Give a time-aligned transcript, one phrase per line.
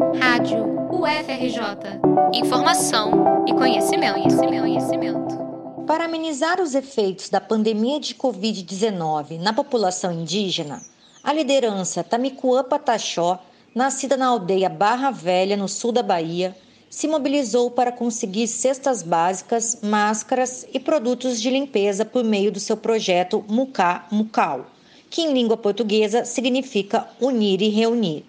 [0.00, 2.00] Rádio UFRJ.
[2.32, 5.84] Informação e conhecimento, conhecimento, conhecimento.
[5.86, 10.80] Para amenizar os efeitos da pandemia de Covid-19 na população indígena,
[11.22, 13.44] a liderança Tamicuã Pataxó,
[13.74, 16.56] nascida na aldeia Barra Velha, no sul da Bahia,
[16.88, 22.76] se mobilizou para conseguir cestas básicas, máscaras e produtos de limpeza por meio do seu
[22.76, 24.64] projeto Mucá Mucal,
[25.10, 28.24] que em língua portuguesa significa unir e reunir.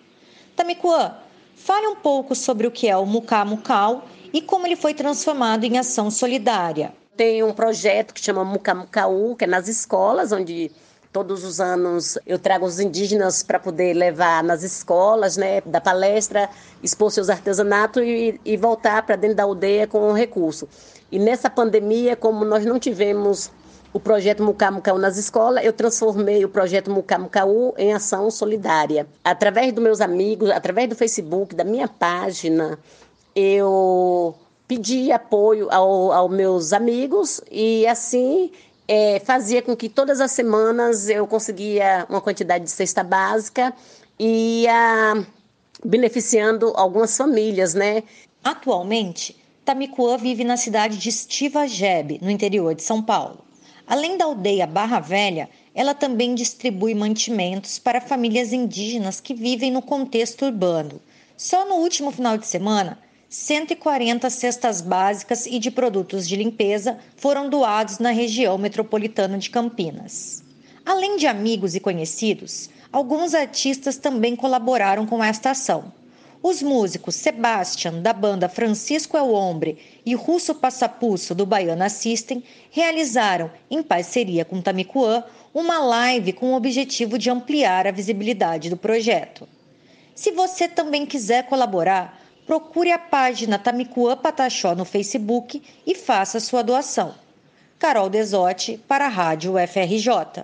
[0.53, 1.15] Tamicuã,
[1.63, 3.45] fale um pouco sobre o que é o Mucá
[4.33, 6.93] e como ele foi transformado em ação solidária.
[7.15, 8.87] Tem um projeto que chama Mucá
[9.37, 10.71] que é nas escolas, onde
[11.11, 16.49] Todos os anos eu trago os indígenas para poder levar nas escolas, né, da palestra,
[16.81, 20.69] expor seus artesanatos e, e voltar para dentro da aldeia com o recurso.
[21.11, 23.51] E nessa pandemia, como nós não tivemos
[23.93, 29.05] o projeto Mucamucaú nas escolas, eu transformei o projeto Mucamucaú em ação solidária.
[29.23, 32.79] Através dos meus amigos, através do Facebook, da minha página,
[33.35, 34.35] eu
[34.67, 38.51] pedi apoio aos ao meus amigos e assim
[38.87, 43.73] é, fazia com que todas as semanas eu conseguia uma quantidade de cesta básica
[44.17, 45.25] e ia
[45.83, 48.03] beneficiando algumas famílias, né?
[48.41, 53.50] Atualmente, Tamicuã vive na cidade de Estivajebe, no interior de São Paulo.
[53.91, 59.81] Além da aldeia Barra Velha, ela também distribui mantimentos para famílias indígenas que vivem no
[59.81, 61.01] contexto urbano.
[61.35, 67.49] Só no último final de semana, 140 cestas básicas e de produtos de limpeza foram
[67.49, 70.41] doados na região metropolitana de Campinas.
[70.85, 75.91] Além de amigos e conhecidos, alguns artistas também colaboraram com esta ação.
[76.43, 83.51] Os músicos Sebastian, da banda Francisco El Hombre, e Russo Passapusso, do Baiana System, realizaram,
[83.69, 89.47] em parceria com Tamicuã, uma live com o objetivo de ampliar a visibilidade do projeto.
[90.15, 96.63] Se você também quiser colaborar, procure a página Tamicuã Pataxó no Facebook e faça sua
[96.63, 97.13] doação.
[97.77, 100.43] Carol Desotti para a Rádio FRJ.